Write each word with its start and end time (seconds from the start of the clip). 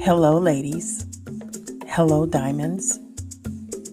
Hello, 0.00 0.38
ladies. 0.38 1.04
Hello, 1.88 2.24
diamonds. 2.24 3.00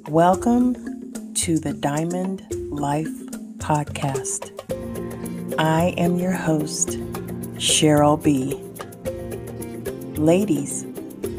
Welcome 0.08 1.34
to 1.34 1.58
the 1.58 1.74
Diamond 1.74 2.46
Life 2.70 3.10
Podcast. 3.58 4.52
I 5.58 5.96
am 5.98 6.18
your 6.18 6.32
host, 6.32 6.90
Cheryl 7.58 8.24
B. 8.24 8.54
Ladies, 10.22 10.84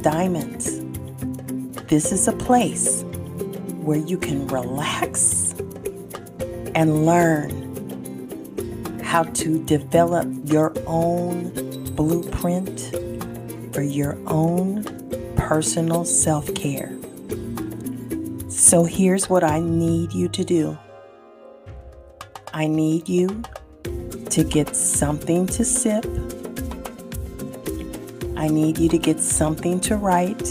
diamonds, 0.03 0.81
this 1.85 2.11
is 2.11 2.27
a 2.27 2.33
place 2.33 3.05
where 3.85 4.01
you 4.01 4.19
can 4.19 4.49
relax 4.49 5.55
and 6.75 7.07
learn 7.07 7.63
how 9.01 9.23
to 9.23 9.65
develop 9.65 10.27
your 10.45 10.75
own 10.87 11.51
blueprint 11.95 12.93
for 13.77 13.83
your 13.83 14.17
own 14.27 14.83
personal 15.37 16.03
self 16.03 16.55
care. 16.55 16.97
So 18.49 18.85
here's 18.85 19.29
what 19.29 19.45
I 19.45 19.61
need 19.61 20.15
you 20.15 20.31
to 20.31 20.45
do 20.45 20.79
I 22.55 22.69
need 22.69 23.07
you 23.07 23.43
to 24.31 24.45
get 24.45 24.75
something 24.75 25.47
to 25.49 25.63
sip, 25.63 26.07
I 28.35 28.49
need 28.49 28.79
you 28.79 28.89
to 28.89 28.97
get 28.97 29.21
something 29.21 29.79
to 29.81 29.97
write, 29.97 30.49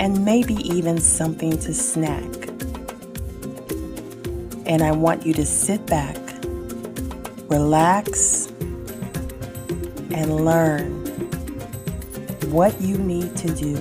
and 0.00 0.24
maybe 0.24 0.54
even 0.54 0.98
something 0.98 1.52
to 1.52 1.72
snack. 1.72 2.48
And 4.66 4.82
I 4.82 4.90
want 4.90 5.24
you 5.24 5.32
to 5.34 5.46
sit 5.46 5.86
back, 5.86 6.18
relax, 7.48 8.45
and 10.10 10.44
learn 10.44 11.04
what 12.50 12.80
you 12.80 12.96
need 12.96 13.36
to 13.36 13.54
do 13.54 13.74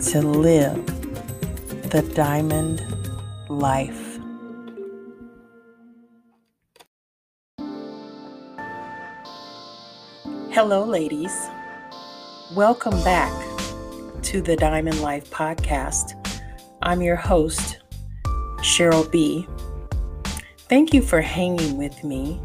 to 0.00 0.22
live 0.22 0.84
the 1.90 2.02
diamond 2.14 2.82
life. 3.48 4.18
Hello, 10.50 10.84
ladies. 10.84 11.32
Welcome 12.54 13.02
back 13.04 13.32
to 14.22 14.42
the 14.42 14.56
Diamond 14.56 15.00
Life 15.00 15.30
podcast. 15.30 16.14
I'm 16.82 17.00
your 17.00 17.16
host, 17.16 17.78
Cheryl 18.58 19.10
B. 19.10 19.46
Thank 20.68 20.92
you 20.92 21.02
for 21.02 21.20
hanging 21.20 21.76
with 21.76 22.02
me. 22.02 22.40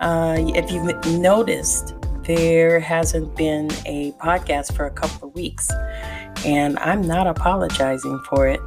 Uh, 0.00 0.36
if 0.54 0.70
you've 0.70 1.04
noticed, 1.18 1.94
there 2.24 2.80
hasn't 2.80 3.34
been 3.36 3.70
a 3.86 4.12
podcast 4.12 4.74
for 4.74 4.86
a 4.86 4.90
couple 4.90 5.28
of 5.28 5.34
weeks, 5.34 5.70
and 6.44 6.78
I'm 6.80 7.02
not 7.02 7.26
apologizing 7.26 8.20
for 8.28 8.46
it. 8.48 8.60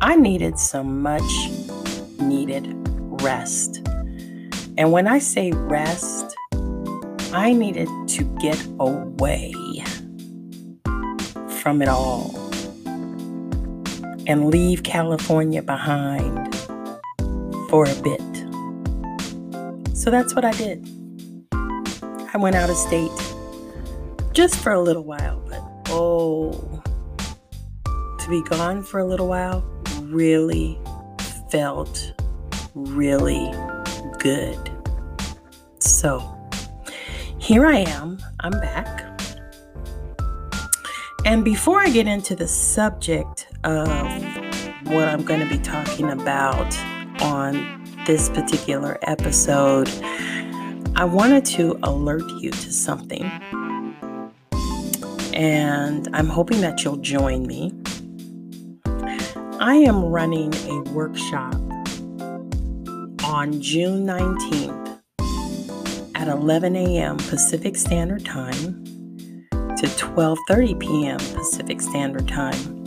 I 0.00 0.16
needed 0.16 0.58
some 0.58 1.00
much 1.02 1.22
needed 2.20 2.66
rest. 3.22 3.86
And 4.76 4.90
when 4.90 5.06
I 5.06 5.18
say 5.18 5.52
rest, 5.52 6.36
I 7.32 7.52
needed 7.52 7.88
to 8.08 8.24
get 8.40 8.62
away 8.78 9.54
from 11.62 11.80
it 11.80 11.88
all 11.88 12.34
and 14.26 14.50
leave 14.50 14.82
California 14.82 15.62
behind 15.62 16.54
for 17.70 17.84
a 17.86 17.94
bit. 18.02 18.31
So 20.02 20.10
that's 20.10 20.34
what 20.34 20.44
I 20.44 20.50
did. 20.50 20.84
I 21.52 22.36
went 22.36 22.56
out 22.56 22.68
of 22.68 22.76
state 22.76 23.12
just 24.32 24.56
for 24.56 24.72
a 24.72 24.80
little 24.80 25.04
while, 25.04 25.40
but 25.48 25.62
oh, 25.90 26.82
to 27.84 28.28
be 28.28 28.42
gone 28.42 28.82
for 28.82 28.98
a 28.98 29.06
little 29.06 29.28
while 29.28 29.60
really 30.00 30.76
felt 31.52 32.14
really 32.74 33.48
good. 34.18 34.58
So 35.78 36.36
here 37.38 37.64
I 37.64 37.84
am, 37.86 38.18
I'm 38.40 38.58
back. 38.58 39.04
And 41.24 41.44
before 41.44 41.78
I 41.78 41.90
get 41.90 42.08
into 42.08 42.34
the 42.34 42.48
subject 42.48 43.46
of 43.62 43.86
what 44.88 45.06
I'm 45.06 45.22
going 45.22 45.38
to 45.38 45.48
be 45.48 45.58
talking 45.58 46.10
about 46.10 46.76
on 47.22 47.81
this 48.06 48.28
particular 48.28 48.98
episode, 49.02 49.88
I 50.96 51.04
wanted 51.04 51.44
to 51.46 51.78
alert 51.82 52.28
you 52.40 52.50
to 52.50 52.72
something. 52.72 53.24
And 55.34 56.08
I'm 56.12 56.28
hoping 56.28 56.60
that 56.60 56.84
you'll 56.84 56.96
join 56.96 57.46
me. 57.46 57.72
I 59.60 59.76
am 59.76 60.04
running 60.04 60.52
a 60.54 60.82
workshop 60.90 61.54
on 63.24 63.60
June 63.60 64.04
19th 64.06 65.00
at 66.14 66.28
11 66.28 66.76
a.m. 66.76 67.16
Pacific 67.16 67.76
Standard 67.76 68.24
Time 68.24 68.84
to 69.52 69.86
12:30 69.86 70.78
p.m. 70.78 71.18
Pacific 71.18 71.80
Standard 71.80 72.28
Time. 72.28 72.81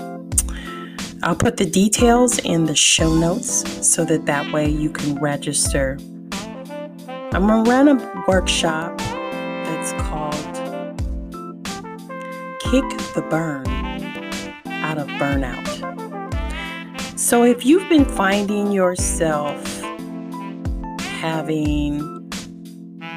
I'll 1.25 1.35
put 1.35 1.57
the 1.57 1.65
details 1.65 2.37
in 2.37 2.65
the 2.65 2.75
show 2.75 3.11
notes 3.11 3.65
so 3.83 4.05
that 4.05 4.27
that 4.27 4.53
way 4.53 4.69
you 4.69 4.91
can 4.91 5.15
register 5.15 5.97
I'm 7.35 7.47
going 7.47 7.65
to 7.65 7.69
run 7.69 7.87
a 7.87 8.23
workshop 8.27 8.97
that's 8.99 9.91
called 10.03 10.35
Kick 12.61 12.87
the 13.13 13.25
Burn 13.29 13.67
Out 14.67 14.99
of 14.99 15.07
Burnout. 15.19 15.65
So 17.19 17.43
if 17.43 17.65
you've 17.65 17.89
been 17.89 18.05
finding 18.05 18.71
yourself 18.71 19.81
having 20.99 22.01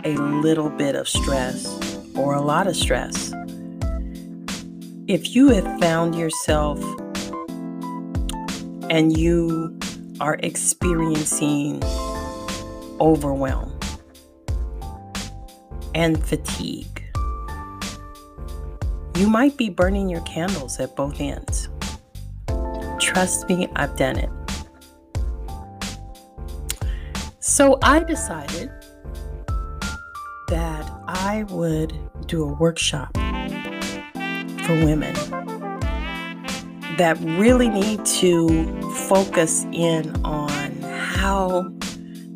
a 0.05 0.15
little 0.15 0.71
bit 0.71 0.97
of 0.97 1.09
stress 1.09 2.01
or 2.17 2.35
a 2.35 2.41
lot 2.41 2.67
of 2.67 2.75
stress, 2.75 3.33
if 5.07 5.37
you 5.37 5.51
have 5.51 5.79
found 5.79 6.17
yourself 6.17 6.83
and 8.91 9.17
you 9.17 9.79
are 10.21 10.39
experiencing 10.43 11.83
overwhelm, 13.01 13.79
and 15.95 16.25
fatigue. 16.25 17.05
You 19.17 19.29
might 19.29 19.57
be 19.57 19.69
burning 19.69 20.09
your 20.09 20.21
candles 20.23 20.79
at 20.79 20.95
both 20.95 21.21
ends. 21.21 21.69
Trust 23.01 23.49
me, 23.49 23.69
I've 23.75 23.97
done 23.97 24.17
it. 24.19 24.31
So 27.41 27.79
I 27.83 28.01
decided 28.01 28.71
that 30.49 30.91
I 31.09 31.45
would 31.49 31.93
do 32.27 32.45
a 32.45 32.53
workshop 32.55 33.13
for 33.15 34.75
women 34.85 35.15
that 36.99 37.19
really 37.21 37.69
need 37.69 38.05
to 38.05 38.65
focus 39.09 39.65
in 39.73 40.15
on 40.25 40.73
how 40.83 41.63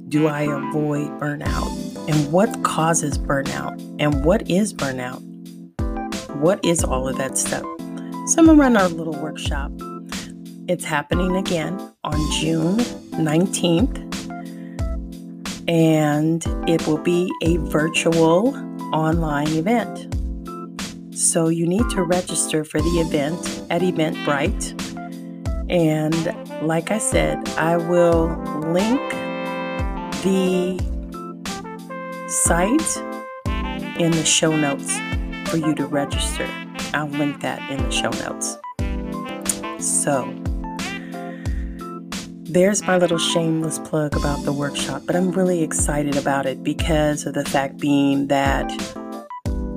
do 0.08 0.26
I 0.26 0.42
avoid 0.42 1.08
burnout? 1.20 1.92
and 2.08 2.32
what 2.32 2.62
causes 2.64 3.16
burnout 3.16 3.80
and 4.00 4.24
what 4.24 4.48
is 4.50 4.74
burnout. 4.74 5.20
What 6.36 6.64
is 6.64 6.82
all 6.82 7.08
of 7.08 7.16
that 7.18 7.38
stuff? 7.38 7.62
So 8.26 8.38
I'm 8.38 8.46
gonna 8.46 8.54
run 8.54 8.76
our 8.76 8.88
little 8.88 9.14
workshop. 9.14 9.70
It's 10.68 10.84
happening 10.84 11.36
again 11.36 11.78
on 12.02 12.32
June 12.32 12.78
19th, 13.18 13.98
and 15.68 16.44
it 16.68 16.86
will 16.86 16.98
be 16.98 17.30
a 17.42 17.58
virtual 17.58 18.56
online 18.92 19.48
event. 19.48 20.11
So 21.22 21.48
you 21.48 21.68
need 21.68 21.88
to 21.90 22.02
register 22.02 22.64
for 22.64 22.80
the 22.80 22.98
event 22.98 23.38
at 23.70 23.80
Eventbrite. 23.80 24.74
And 25.70 26.66
like 26.66 26.90
I 26.90 26.98
said, 26.98 27.48
I 27.50 27.76
will 27.76 28.26
link 28.72 29.00
the 30.24 30.80
site 32.28 32.96
in 34.00 34.10
the 34.10 34.24
show 34.24 34.56
notes 34.56 34.98
for 35.48 35.58
you 35.58 35.76
to 35.76 35.86
register. 35.86 36.48
I'll 36.92 37.06
link 37.06 37.40
that 37.40 37.70
in 37.70 37.78
the 37.78 37.90
show 37.92 38.10
notes. 38.10 38.58
So, 39.78 40.28
there's 42.42 42.82
my 42.82 42.98
little 42.98 43.18
shameless 43.18 43.78
plug 43.78 44.16
about 44.16 44.44
the 44.44 44.52
workshop, 44.52 45.02
but 45.06 45.14
I'm 45.14 45.30
really 45.30 45.62
excited 45.62 46.16
about 46.16 46.46
it 46.46 46.64
because 46.64 47.26
of 47.26 47.34
the 47.34 47.44
fact 47.44 47.78
being 47.78 48.26
that 48.26 48.68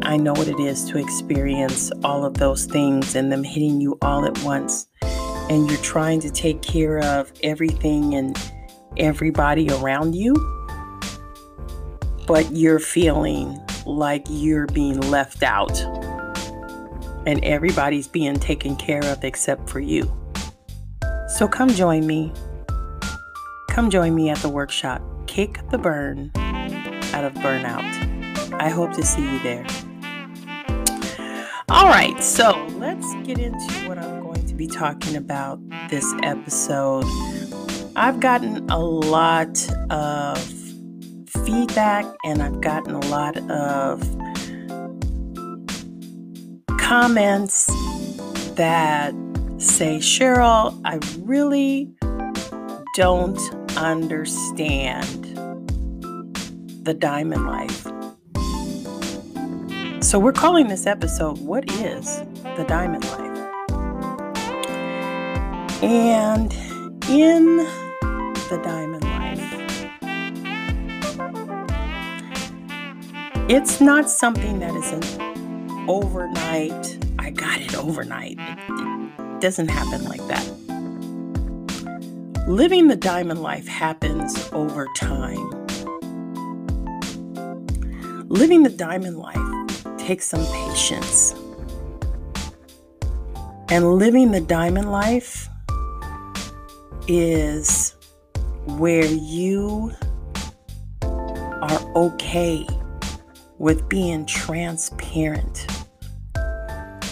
I 0.05 0.17
know 0.17 0.33
what 0.33 0.47
it 0.47 0.59
is 0.59 0.85
to 0.91 0.97
experience 0.97 1.91
all 2.03 2.23
of 2.23 2.35
those 2.35 2.65
things 2.65 3.15
and 3.15 3.31
them 3.31 3.43
hitting 3.43 3.81
you 3.81 3.97
all 4.01 4.25
at 4.25 4.37
once. 4.43 4.87
And 5.49 5.69
you're 5.69 5.81
trying 5.81 6.19
to 6.21 6.31
take 6.31 6.61
care 6.61 6.99
of 6.99 7.31
everything 7.43 8.15
and 8.15 8.37
everybody 8.97 9.69
around 9.69 10.15
you 10.15 10.33
but 12.27 12.51
you're 12.51 12.79
feeling 12.79 13.59
like 13.85 14.25
you're 14.29 14.67
being 14.67 14.99
left 15.11 15.43
out 15.43 15.79
and 17.27 17.43
everybody's 17.43 18.07
being 18.07 18.35
taken 18.35 18.75
care 18.75 19.03
of 19.05 19.23
except 19.23 19.69
for 19.69 19.79
you. 19.79 20.11
So 21.27 21.47
come 21.47 21.69
join 21.69 22.05
me. 22.05 22.31
Come 23.69 23.89
join 23.89 24.15
me 24.15 24.29
at 24.29 24.37
the 24.37 24.49
workshop. 24.49 25.01
Kick 25.27 25.59
the 25.69 25.77
burn 25.77 26.31
out 26.35 27.23
of 27.23 27.33
burnout. 27.35 27.83
I 28.53 28.69
hope 28.69 28.93
to 28.93 29.03
see 29.03 29.21
you 29.21 29.39
there. 29.39 29.65
All 31.67 31.88
right, 31.88 32.23
so 32.23 32.63
let's 32.77 33.12
get 33.23 33.39
into 33.39 33.88
what 33.88 33.97
I'm 33.97 34.21
going 34.21 34.45
to 34.45 34.53
be 34.53 34.67
talking 34.67 35.15
about 35.15 35.59
this 35.89 36.06
episode. 36.21 37.06
I've 37.95 38.19
gotten 38.19 38.69
a 38.69 38.77
lot 38.77 39.67
of 39.89 40.38
feedback 41.44 42.06
and 42.23 42.44
I've 42.44 42.62
gotten 42.62 42.94
a 42.94 43.00
lot 43.07 43.38
of 43.50 44.01
comments 46.77 47.65
that 48.53 49.15
say, 49.57 49.97
Cheryl, 49.97 50.79
I 50.85 51.00
really 51.23 51.91
don't 52.95 53.39
understand 53.75 55.35
the 56.83 56.94
diamond 56.94 57.47
life. 57.47 57.88
So, 60.15 60.19
we're 60.19 60.31
calling 60.31 60.69
this 60.69 60.88
episode, 60.88 61.39
What 61.39 61.69
is 61.69 62.21
the 62.56 62.63
Diamond 62.69 63.03
Life? 63.03 63.38
And 65.83 66.53
in 67.09 67.57
the 68.47 68.62
diamond 68.63 69.03
life, 69.03 69.89
it's 73.50 73.81
not 73.81 74.09
something 74.09 74.59
that 74.59 74.73
is 74.75 74.94
an 74.94 75.03
overnight, 75.89 76.97
I 77.19 77.31
got 77.31 77.59
it 77.59 77.75
overnight. 77.75 78.38
It, 78.39 79.41
doesn't 79.41 79.67
happen 79.67 80.06
like 80.06 80.25
that. 80.27 80.47
Living 82.47 82.88
the 82.88 82.95
diamond 82.95 83.41
life 83.41 83.67
happens 83.67 84.50
over 84.53 84.88
time. 84.95 85.50
Living 88.29 88.63
the 88.63 88.69
diamond 88.69 89.17
life 89.17 89.44
takes 90.05 90.27
some 90.27 90.45
patience. 90.67 91.33
And 93.69 93.95
living 93.95 94.29
the 94.29 94.39
diamond 94.39 94.91
life 94.91 95.49
is 97.07 97.95
where 98.67 99.05
you 99.05 99.91
are 101.01 101.91
okay 101.95 102.67
with 103.57 103.89
being 103.89 104.27
transparent 104.27 105.65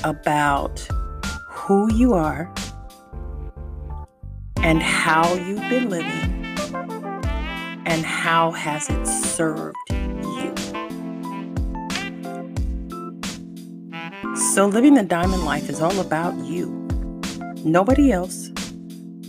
about 0.03 0.79
who 1.49 1.91
you 1.95 2.13
are 2.13 2.53
and 4.57 4.83
how 4.83 5.33
you've 5.33 5.67
been 5.67 5.89
living 5.89 6.43
and 7.87 8.05
how 8.05 8.51
has 8.51 8.87
it 8.87 9.07
served 9.07 9.82
So 14.53 14.67
living 14.67 14.94
the 14.94 15.01
diamond 15.01 15.45
life 15.45 15.67
is 15.67 15.81
all 15.81 16.00
about 16.00 16.38
you. 16.45 16.69
Nobody 17.65 18.11
else, 18.11 18.50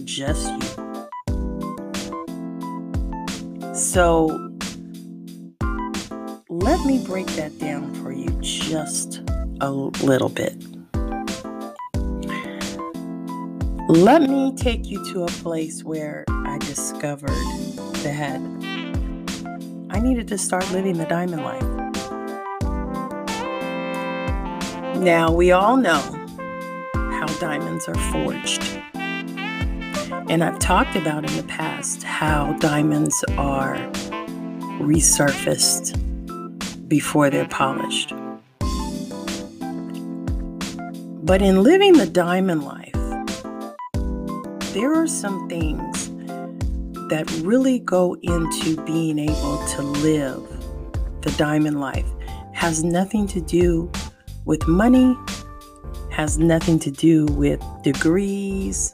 just 0.04 0.50
you. 0.50 0.60
So 3.74 4.26
let 6.50 6.84
me 6.84 7.02
break 7.06 7.26
that 7.28 7.58
down 7.58 7.94
for 8.02 8.12
you 8.12 8.28
just 8.42 9.22
a 9.62 9.70
little 9.70 10.28
bit. 10.28 10.62
Let 13.88 14.28
me 14.28 14.54
take 14.56 14.84
you 14.84 15.02
to 15.14 15.22
a 15.22 15.28
place 15.28 15.82
where 15.82 16.26
I 16.28 16.58
discovered 16.58 17.30
that 18.02 18.42
I 19.88 20.00
needed 20.00 20.28
to 20.28 20.36
start 20.36 20.70
living 20.70 20.98
the 20.98 21.06
diamond 21.06 21.44
life. 21.44 21.73
Now, 24.96 25.32
we 25.32 25.50
all 25.52 25.76
know 25.76 26.00
how 26.94 27.26
diamonds 27.38 27.88
are 27.88 27.94
forged. 28.12 28.62
And 30.30 30.42
I've 30.42 30.58
talked 30.58 30.96
about 30.96 31.28
in 31.28 31.36
the 31.36 31.42
past 31.42 32.02
how 32.02 32.54
diamonds 32.54 33.22
are 33.36 33.76
resurfaced 34.80 35.98
before 36.88 37.28
they're 37.28 37.48
polished. 37.48 38.14
But 41.24 41.42
in 41.42 41.62
living 41.62 41.94
the 41.94 42.06
diamond 42.06 42.64
life, 42.64 42.92
there 44.72 44.94
are 44.94 45.06
some 45.06 45.48
things 45.48 46.10
that 47.08 47.30
really 47.42 47.80
go 47.80 48.14
into 48.22 48.80
being 48.84 49.18
able 49.18 49.66
to 49.68 49.82
live 49.82 50.42
the 51.22 51.34
diamond 51.36 51.80
life. 51.80 52.06
Has 52.52 52.84
nothing 52.84 53.26
to 53.28 53.40
do 53.40 53.90
with 54.44 54.66
money, 54.68 55.16
has 56.10 56.38
nothing 56.38 56.78
to 56.78 56.90
do 56.90 57.26
with 57.26 57.60
degrees 57.82 58.92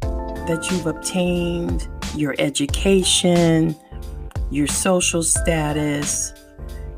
that 0.00 0.68
you've 0.70 0.86
obtained, 0.86 1.88
your 2.14 2.34
education, 2.38 3.74
your 4.50 4.66
social 4.66 5.22
status, 5.22 6.32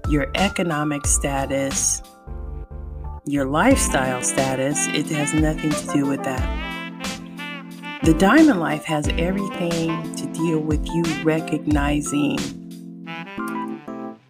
your 0.09 0.31
economic 0.35 1.07
status, 1.07 2.03
your 3.27 3.47
lifestyle 3.47 4.23
status. 4.23 4.87
It 4.89 5.07
has 5.07 5.33
nothing 5.33 5.71
to 5.71 5.87
do 5.93 6.07
with 6.07 6.23
that. 6.25 6.65
The 8.03 8.15
diamond 8.15 8.61
life 8.61 8.85
has 8.85 9.09
everything 9.17 10.15
to 10.17 10.27
deal 10.33 10.59
with 10.59 10.87
you 10.89 11.03
recognizing 11.23 12.39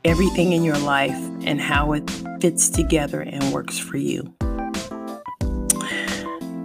everything 0.04 0.52
in 0.52 0.62
your 0.62 0.78
life 0.78 1.18
and 1.44 1.60
how 1.60 1.92
it 1.92 2.10
fits 2.40 2.68
together 2.68 3.20
and 3.20 3.52
works 3.52 3.78
for 3.78 3.96
you. 3.96 4.34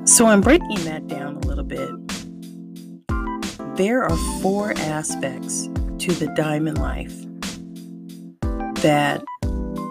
So 0.05 0.25
I'm 0.25 0.41
breaking 0.41 0.83
that 0.85 1.07
down 1.07 1.35
a 1.35 1.39
little 1.47 1.63
bit. 1.63 1.89
There 3.77 4.03
are 4.03 4.17
four 4.41 4.73
aspects 4.77 5.69
to 5.99 6.11
the 6.13 6.33
diamond 6.35 6.77
life 6.79 7.15
that 8.81 9.23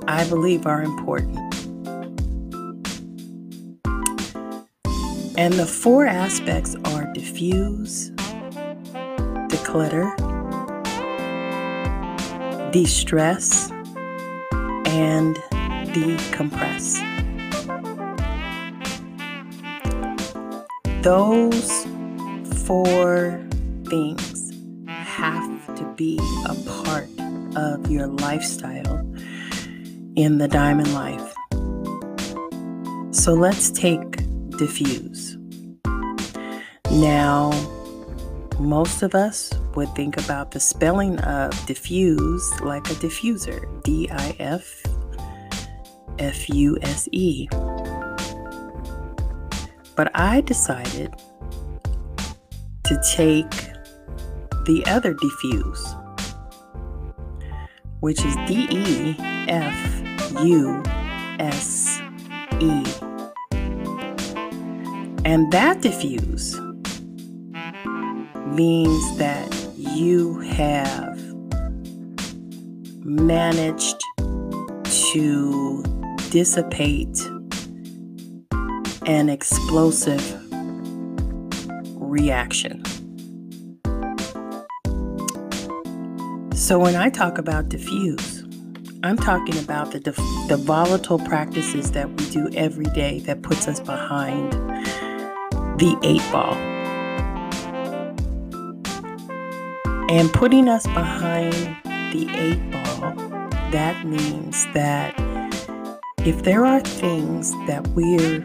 I 0.09 0.27
believe 0.29 0.67
are 0.67 0.83
important. 0.83 1.39
And 5.39 5.55
the 5.55 5.67
four 5.67 6.05
aspects 6.05 6.75
are 6.85 7.05
diffuse, 7.13 8.11
declutter, 9.49 10.13
de-stress, 12.73 13.71
and 14.99 15.37
decompress. 15.95 16.99
Those 21.03 21.87
four 22.67 23.41
things 23.87 24.53
have 24.89 25.77
to 25.77 25.85
be 25.97 26.19
a 26.47 26.55
part 26.83 27.09
of 27.57 27.89
your 27.89 28.09
lifestyle 28.09 28.99
in 30.17 30.39
the 30.39 30.49
diamond 30.49 30.93
life. 30.93 31.33
So 33.13 33.35
let's 33.35 33.71
take 33.71 34.27
diffuse. 34.59 35.37
Now, 36.91 37.53
most 38.59 39.03
of 39.03 39.15
us 39.15 39.53
would 39.77 39.95
think 39.95 40.17
about 40.17 40.51
the 40.51 40.59
spelling 40.59 41.21
of 41.21 41.55
diffuse 41.67 42.61
like 42.61 42.91
a 42.91 42.95
diffuser 42.95 43.61
D 43.85 44.09
I 44.11 44.35
F 44.41 44.83
F 46.19 46.49
U 46.49 46.79
S 46.83 47.09
E. 47.13 47.49
But 49.97 50.11
I 50.15 50.43
decided 50.43 51.15
to 52.85 53.03
take 53.15 53.51
the 54.67 54.83
other 54.87 55.15
diffuse, 55.15 55.95
which 58.01 58.25
is 58.25 58.37
D 58.47 58.69
E 58.71 59.17
F 59.49 60.03
U 60.45 60.83
S 61.39 62.01
E. 62.61 62.85
And 65.25 65.53
that 65.53 65.83
diffuse 65.83 66.59
means 68.47 69.19
that 69.19 69.55
you 69.77 70.39
have 70.41 71.19
managed 73.05 74.03
to 75.13 75.83
dissipate 76.31 77.19
an 79.07 79.29
explosive 79.29 80.23
reaction. 81.97 82.83
So, 86.55 86.79
when 86.79 86.97
I 86.97 87.09
talk 87.09 87.39
about 87.39 87.69
diffuse, 87.69 88.45
I'm 89.03 89.17
talking 89.17 89.57
about 89.59 89.93
the, 89.93 90.01
the 90.49 90.57
volatile 90.57 91.19
practices 91.21 91.93
that 91.93 92.09
we 92.09 92.31
do 92.31 92.51
every 92.55 92.87
day 92.87 93.21
that 93.21 93.43
puts 93.43 93.69
us 93.69 93.81
behind 93.81 94.53
the 95.79 95.97
eight 96.03 96.23
ball. 96.33 96.55
And 100.11 100.33
putting 100.33 100.69
us 100.69 100.85
behind 100.89 101.53
the 101.85 102.29
eight 102.35 102.71
ball, 102.71 103.13
that 103.71 104.05
means 104.05 104.67
that 104.75 105.19
if 106.29 106.43
there 106.43 106.67
are 106.67 106.81
things 106.81 107.53
that 107.67 107.87
we're 107.97 108.41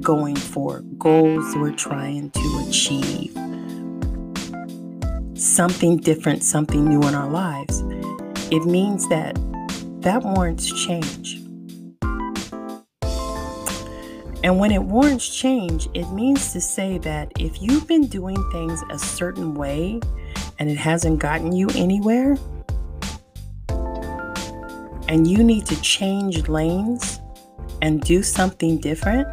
going 0.00 0.34
for, 0.34 0.80
goals 0.96 1.44
we're 1.56 1.70
trying 1.70 2.30
to 2.30 2.66
achieve, 2.66 3.34
something 5.38 5.98
different, 5.98 6.42
something 6.42 6.88
new 6.88 7.06
in 7.06 7.14
our 7.14 7.28
lives, 7.28 7.80
it 8.50 8.64
means 8.64 9.06
that 9.10 9.34
that 10.00 10.22
warrants 10.22 10.72
change. 10.86 11.34
And 14.42 14.58
when 14.58 14.72
it 14.72 14.82
warrants 14.82 15.28
change, 15.36 15.90
it 15.92 16.10
means 16.12 16.54
to 16.54 16.62
say 16.62 16.96
that 16.96 17.30
if 17.38 17.60
you've 17.60 17.86
been 17.86 18.06
doing 18.06 18.42
things 18.52 18.82
a 18.88 18.98
certain 18.98 19.54
way 19.54 20.00
and 20.58 20.70
it 20.70 20.78
hasn't 20.78 21.18
gotten 21.18 21.52
you 21.52 21.68
anywhere, 21.74 22.38
and 25.12 25.26
you 25.26 25.44
need 25.44 25.66
to 25.66 25.78
change 25.82 26.48
lanes 26.48 27.20
and 27.82 28.00
do 28.00 28.22
something 28.22 28.78
different, 28.78 29.28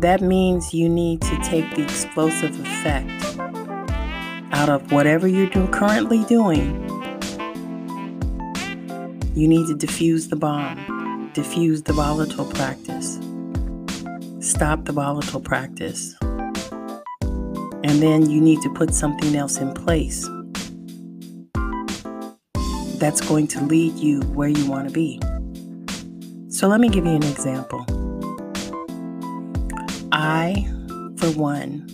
that 0.00 0.20
means 0.20 0.72
you 0.72 0.88
need 0.88 1.20
to 1.20 1.36
take 1.42 1.68
the 1.74 1.82
explosive 1.82 2.56
effect 2.60 3.36
out 4.52 4.68
of 4.68 4.92
whatever 4.92 5.26
you're 5.26 5.50
do- 5.50 5.66
currently 5.66 6.24
doing. 6.26 6.86
You 9.34 9.48
need 9.48 9.66
to 9.66 9.74
diffuse 9.74 10.28
the 10.28 10.36
bomb, 10.36 11.32
diffuse 11.34 11.82
the 11.82 11.94
volatile 11.94 12.44
practice, 12.44 13.18
stop 14.38 14.84
the 14.84 14.92
volatile 14.92 15.40
practice, 15.40 16.14
and 17.82 18.00
then 18.00 18.30
you 18.30 18.40
need 18.40 18.62
to 18.62 18.72
put 18.74 18.94
something 18.94 19.34
else 19.34 19.58
in 19.58 19.74
place 19.74 20.28
that's 22.98 23.20
going 23.20 23.46
to 23.48 23.62
lead 23.64 23.94
you 23.94 24.20
where 24.22 24.48
you 24.48 24.66
want 24.68 24.88
to 24.88 24.92
be. 24.92 25.20
So 26.50 26.66
let 26.68 26.80
me 26.80 26.88
give 26.88 27.06
you 27.06 27.12
an 27.12 27.22
example. 27.22 27.84
I, 30.12 30.66
for 31.16 31.30
one, 31.32 31.88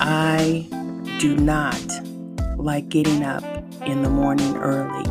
I 0.00 0.68
do 1.18 1.36
not 1.36 1.80
like 2.56 2.88
getting 2.88 3.24
up 3.24 3.42
in 3.86 4.02
the 4.02 4.10
morning 4.10 4.56
early 4.56 5.08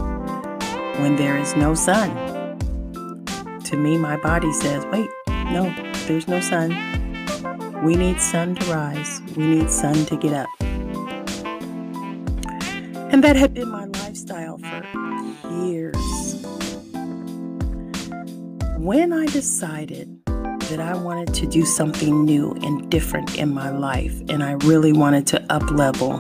when 1.02 1.16
there 1.16 1.38
is 1.38 1.56
no 1.56 1.74
sun. 1.74 2.10
To 3.66 3.78
me, 3.78 3.98
my 3.98 4.18
body 4.18 4.54
says, 4.54 4.86
wait, 4.92 5.10
no, 5.28 5.74
there's 6.08 6.28
no 6.28 6.40
sun. 6.40 6.70
We 7.84 7.96
need 7.96 8.20
sun 8.20 8.56
to 8.56 8.72
rise, 8.72 9.22
we 9.36 9.48
need 9.48 9.70
sun 9.70 10.06
to 10.06 10.18
get 10.18 10.34
up. 10.34 10.50
And 13.12 13.24
that 13.24 13.36
had 13.36 13.54
been 13.54 13.70
my 13.70 13.88
lifestyle 14.18 14.58
for 14.58 15.64
years. 15.64 16.44
When 18.78 19.14
I 19.14 19.28
decided 19.28 20.26
that 20.26 20.80
I 20.80 20.96
wanted 20.96 21.34
to 21.36 21.46
do 21.46 21.66
something 21.66 22.26
new 22.26 22.54
and 22.64 22.90
different 22.90 23.38
in 23.38 23.54
my 23.54 23.70
life, 23.70 24.20
and 24.30 24.44
I 24.44 24.54
really 24.54 24.92
wanted 24.92 25.28
to 25.28 25.54
up 25.54 25.70
level 25.70 26.18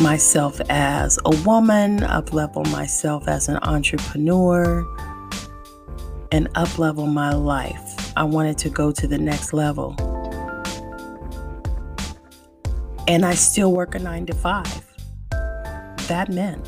myself 0.00 0.60
as 0.70 1.18
a 1.26 1.36
woman, 1.44 2.04
up 2.04 2.32
level 2.32 2.64
myself 2.64 3.28
as 3.28 3.48
an 3.48 3.58
entrepreneur, 3.62 4.86
and 6.32 6.48
up 6.54 6.78
level 6.78 7.06
my 7.06 7.34
life. 7.34 8.12
I 8.16 8.24
wanted 8.24 8.56
to 8.58 8.70
go 8.70 8.92
to 8.92 9.06
the 9.06 9.18
next 9.18 9.52
level. 9.52 9.94
And 13.06 13.26
I 13.26 13.34
still 13.34 13.72
work 13.72 13.94
a 13.94 13.98
nine 13.98 14.24
to 14.26 14.34
five. 14.34 14.87
That 16.08 16.30
meant 16.30 16.64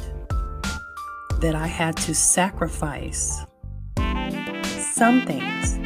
that 1.41 1.55
I 1.55 1.67
had 1.67 1.97
to 1.99 2.15
sacrifice 2.15 3.41
some 4.77 5.25
things 5.25 5.79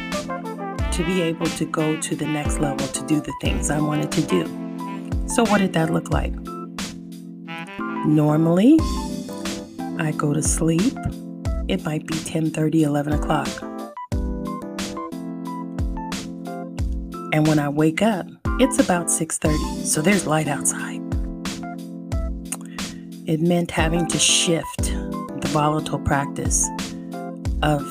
to 0.93 1.03
be 1.05 1.21
able 1.21 1.45
to 1.45 1.65
go 1.65 1.95
to 2.01 2.15
the 2.17 2.25
next 2.25 2.59
level 2.59 2.85
to 2.85 3.05
do 3.05 3.21
the 3.21 3.33
things 3.39 3.69
I 3.69 3.79
wanted 3.79 4.11
to 4.11 4.21
do. 4.23 4.45
So, 5.29 5.45
what 5.45 5.59
did 5.59 5.71
that 5.71 5.89
look 5.89 6.09
like? 6.09 6.33
Normally, 8.05 8.77
I 9.99 10.13
go 10.17 10.33
to 10.33 10.41
sleep. 10.41 10.97
It 11.69 11.85
might 11.85 12.05
be 12.07 12.19
10 12.19 12.51
30, 12.51 12.83
11 12.83 13.13
o'clock. 13.13 13.47
And 17.31 17.47
when 17.47 17.59
I 17.59 17.69
wake 17.69 18.01
up, 18.01 18.27
it's 18.59 18.79
about 18.79 19.07
6:30. 19.07 19.85
So 19.85 20.01
there's 20.01 20.27
light 20.27 20.49
outside. 20.49 20.94
It 23.27 23.41
meant 23.41 23.71
having 23.71 24.05
to 24.09 24.19
shift 24.19 24.83
the 24.83 25.49
volatile 25.51 25.97
practice 25.97 26.69
of 27.63 27.81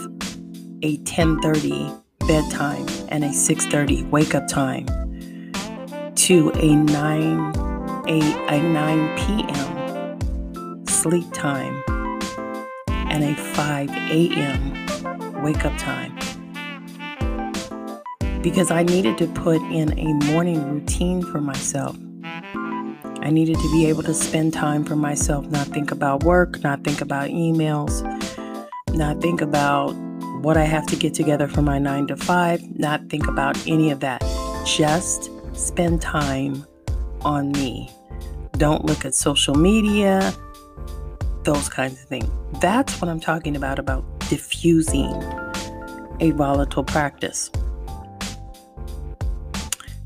a 0.83 0.99
10:30 0.99 2.01
bedtime 2.29 2.87
and 3.09 3.25
a 3.25 3.31
6:30 3.31 4.09
wake 4.11 4.37
up 4.37 4.47
time 4.47 4.87
to 6.15 6.53
a 6.55 6.77
9 6.77 7.53
a, 8.07 8.21
a 8.49 8.63
9 8.63 9.19
p.m. 9.19 10.87
sleep 10.87 11.27
time 11.33 11.83
and 12.89 13.25
a 13.25 13.35
5 13.35 13.91
a.m. 13.91 15.43
wake 15.43 15.65
up 15.65 15.77
time 15.79 16.17
because 18.41 18.71
I 18.71 18.85
needed 18.85 19.19
to 19.19 19.27
put 19.27 19.61
in 19.73 19.99
a 19.99 20.13
morning 20.31 20.63
routine 20.71 21.23
for 21.23 21.41
myself. 21.41 21.97
I 23.25 23.31
needed 23.31 23.59
to 23.59 23.73
be 23.73 23.87
able 23.87 24.03
to 24.03 24.13
spend 24.13 24.53
time 24.53 24.85
for 24.85 24.97
myself, 24.97 25.47
not 25.47 25.69
think 25.69 25.91
about 25.91 26.25
work, 26.25 26.63
not 26.63 26.85
think 26.85 27.01
about 27.01 27.31
emails, 27.31 28.03
not 28.95 29.23
think 29.23 29.41
about 29.41 29.93
what 30.43 30.59
I 30.59 30.65
have 30.65 30.87
to 30.89 30.97
get 30.97 31.15
together 31.15 31.49
for 31.49 31.63
my 31.63 31.79
nine 31.79 32.07
to 32.09 32.17
five, 32.19 32.61
not 32.79 33.09
think 33.09 33.27
about 33.27 33.57
any 33.67 33.91
of 33.91 34.01
that. 34.01 34.23
Just 34.67 35.31
spend 35.55 36.03
time 36.03 36.67
on 37.23 37.51
me. 37.53 37.91
Don't 38.59 38.85
look 38.85 39.07
at 39.07 39.15
social 39.15 39.55
media, 39.55 40.35
those 41.45 41.71
kinds 41.71 42.03
of 42.03 42.07
things. 42.07 42.29
That's 42.61 43.01
what 43.01 43.09
I'm 43.09 43.21
talking 43.21 43.57
about 43.57 43.79
about 43.79 44.05
diffusing 44.29 45.15
a 46.21 46.31
volatile 46.33 46.85
practice. 46.85 47.51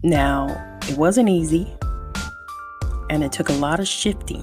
Now, 0.04 0.78
it 0.82 0.96
wasn't 0.96 1.28
easy 1.28 1.77
and 3.10 3.24
it 3.24 3.32
took 3.32 3.48
a 3.48 3.54
lot 3.54 3.80
of 3.80 3.88
shifting. 3.88 4.42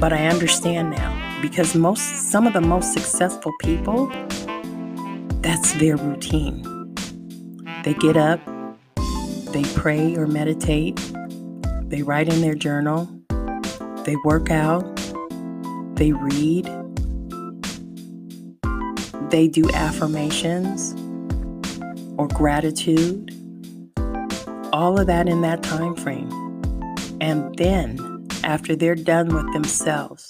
But 0.00 0.12
I 0.12 0.28
understand 0.28 0.90
now 0.90 1.40
because 1.42 1.74
most 1.74 2.30
some 2.30 2.46
of 2.46 2.52
the 2.52 2.60
most 2.60 2.92
successful 2.92 3.52
people 3.60 4.10
that's 5.42 5.72
their 5.74 5.96
routine. 5.96 6.62
They 7.84 7.94
get 7.94 8.16
up, 8.16 8.40
they 9.52 9.64
pray 9.74 10.16
or 10.16 10.26
meditate, 10.26 10.96
they 11.84 12.02
write 12.02 12.28
in 12.28 12.40
their 12.40 12.54
journal, 12.54 13.08
they 14.04 14.16
work 14.24 14.50
out, 14.50 14.84
they 15.96 16.12
read, 16.12 16.66
they 19.30 19.48
do 19.48 19.68
affirmations 19.70 20.94
or 22.16 22.28
gratitude. 22.28 23.34
All 24.72 25.00
of 25.00 25.06
that 25.08 25.28
in 25.28 25.40
that 25.40 25.62
time 25.62 25.96
frame. 25.96 26.30
And 27.20 27.54
then 27.56 28.28
after 28.44 28.76
they're 28.76 28.94
done 28.94 29.34
with 29.34 29.52
themselves, 29.52 30.26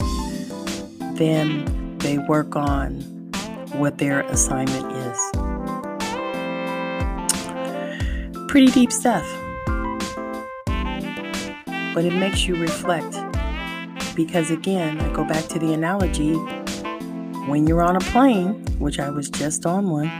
then 1.14 1.98
they 1.98 2.16
work 2.18 2.56
on 2.56 3.00
what 3.72 3.98
their 3.98 4.20
assignment 4.22 4.90
is. 4.92 5.18
Pretty 8.48 8.70
deep 8.72 8.90
stuff. 8.90 9.26
But 11.94 12.04
it 12.04 12.14
makes 12.14 12.46
you 12.46 12.56
reflect. 12.56 13.16
Because 14.16 14.50
again, 14.50 15.00
I 15.00 15.12
go 15.12 15.24
back 15.24 15.44
to 15.48 15.58
the 15.58 15.74
analogy 15.74 16.34
when 17.46 17.66
you're 17.66 17.82
on 17.82 17.96
a 17.96 18.00
plane, 18.00 18.64
which 18.78 18.98
I 18.98 19.10
was 19.10 19.28
just 19.28 19.66
on 19.66 19.90
one, 19.90 20.10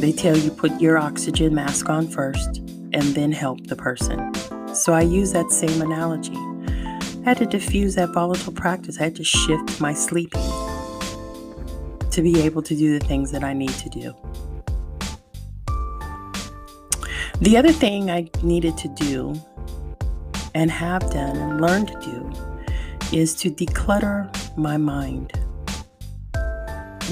they 0.00 0.12
tell 0.12 0.36
you 0.36 0.50
put 0.50 0.80
your 0.80 0.98
oxygen 0.98 1.54
mask 1.54 1.88
on 1.88 2.08
first 2.08 2.63
and 2.94 3.14
then 3.14 3.32
help 3.32 3.66
the 3.66 3.76
person. 3.76 4.32
So 4.74 4.92
I 4.92 5.02
use 5.02 5.32
that 5.32 5.50
same 5.50 5.82
analogy. 5.82 6.36
I 6.36 7.30
had 7.30 7.36
to 7.38 7.46
diffuse 7.46 7.96
that 7.96 8.10
volatile 8.14 8.52
practice. 8.52 8.98
I 9.00 9.04
had 9.04 9.16
to 9.16 9.24
shift 9.24 9.80
my 9.80 9.92
sleeping 9.92 10.40
to 12.10 12.22
be 12.22 12.40
able 12.42 12.62
to 12.62 12.76
do 12.76 12.96
the 12.98 13.04
things 13.04 13.32
that 13.32 13.42
I 13.42 13.52
need 13.52 13.70
to 13.70 13.88
do. 13.88 14.14
The 17.40 17.56
other 17.56 17.72
thing 17.72 18.10
I 18.10 18.30
needed 18.42 18.78
to 18.78 18.88
do 18.88 19.34
and 20.54 20.70
have 20.70 21.10
done 21.10 21.36
and 21.36 21.60
learned 21.60 21.88
to 21.88 22.00
do 22.00 23.16
is 23.16 23.34
to 23.34 23.50
declutter 23.50 24.30
my 24.56 24.76
mind. 24.76 25.32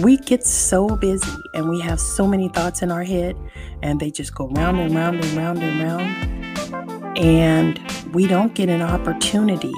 We 0.00 0.16
get 0.16 0.46
so 0.46 0.96
busy 0.96 1.36
and 1.54 1.68
we 1.68 1.80
have 1.80 2.00
so 2.00 2.26
many 2.26 2.48
thoughts 2.48 2.82
in 2.82 2.92
our 2.92 3.02
head, 3.02 3.36
and 3.82 4.00
they 4.00 4.10
just 4.10 4.34
go 4.34 4.48
round 4.48 4.78
and 4.78 4.94
round 4.94 5.22
and 5.22 5.32
round 5.34 5.62
and 5.62 5.82
round. 5.82 7.18
And 7.18 7.80
we 8.12 8.26
don't 8.26 8.54
get 8.54 8.68
an 8.68 8.82
opportunity 8.82 9.72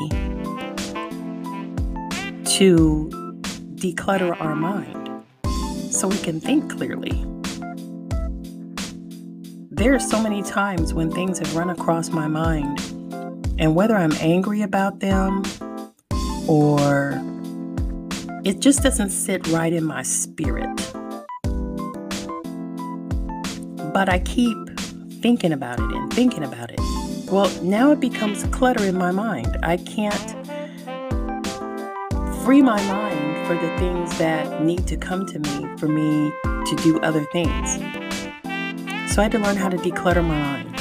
to 2.56 3.10
declutter 3.76 4.40
our 4.40 4.54
mind 4.54 5.24
so 5.92 6.08
we 6.08 6.18
can 6.18 6.40
think 6.40 6.70
clearly. 6.70 7.24
There 9.70 9.94
are 9.94 10.00
so 10.00 10.22
many 10.22 10.42
times 10.42 10.94
when 10.94 11.10
things 11.10 11.40
have 11.40 11.56
run 11.56 11.70
across 11.70 12.10
my 12.10 12.28
mind, 12.28 12.80
and 13.58 13.74
whether 13.74 13.96
I'm 13.96 14.12
angry 14.20 14.62
about 14.62 15.00
them 15.00 15.42
or 16.46 17.20
it 18.44 18.60
just 18.60 18.82
doesn't 18.82 19.10
sit 19.10 19.46
right 19.48 19.72
in 19.72 19.84
my 19.84 20.02
spirit. 20.02 20.93
But 23.94 24.08
I 24.08 24.18
keep 24.18 24.58
thinking 25.22 25.52
about 25.52 25.78
it 25.78 25.92
and 25.92 26.12
thinking 26.12 26.42
about 26.42 26.72
it. 26.72 26.80
Well, 27.30 27.48
now 27.62 27.92
it 27.92 28.00
becomes 28.00 28.42
clutter 28.46 28.82
in 28.84 28.98
my 28.98 29.12
mind. 29.12 29.56
I 29.62 29.76
can't 29.76 30.32
free 32.44 32.60
my 32.60 32.82
mind 32.88 33.46
for 33.46 33.54
the 33.54 33.78
things 33.78 34.18
that 34.18 34.62
need 34.62 34.88
to 34.88 34.96
come 34.96 35.26
to 35.26 35.38
me 35.38 35.78
for 35.78 35.86
me 35.86 36.32
to 36.44 36.76
do 36.82 36.98
other 37.02 37.24
things. 37.26 37.74
So 39.14 39.20
I 39.20 39.22
had 39.22 39.32
to 39.32 39.38
learn 39.38 39.56
how 39.56 39.68
to 39.68 39.76
declutter 39.76 40.24
my 40.26 40.40
mind. 40.40 40.74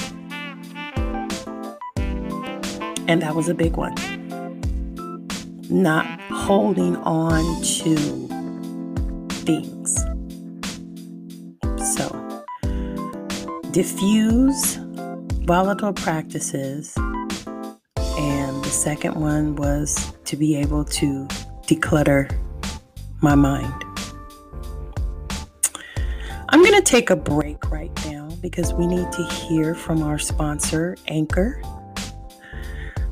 And 3.07 3.21
that 3.21 3.35
was 3.35 3.47
a 3.47 3.53
big 3.53 3.77
one. 3.77 3.93
Not 5.69 6.07
holding 6.31 6.95
on 6.97 7.61
to 7.61 7.95
things. 9.45 10.02
Diffuse 13.73 14.75
volatile 15.45 15.93
practices. 15.93 16.93
And 17.97 18.63
the 18.63 18.69
second 18.69 19.15
one 19.15 19.55
was 19.55 20.13
to 20.25 20.37
be 20.37 20.55
able 20.55 20.85
to 20.85 21.27
declutter 21.63 22.31
my 23.21 23.33
mind. 23.33 23.73
I'm 26.49 26.61
going 26.61 26.75
to 26.75 26.83
take 26.83 27.09
a 27.09 27.15
break 27.15 27.71
right 27.71 27.91
now 28.05 28.29
because 28.43 28.73
we 28.73 28.85
need 28.85 29.11
to 29.11 29.25
hear 29.25 29.73
from 29.73 30.03
our 30.03 30.19
sponsor, 30.19 30.95
Anchor. 31.07 31.59